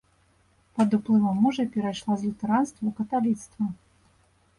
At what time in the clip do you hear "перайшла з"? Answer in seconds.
1.75-2.31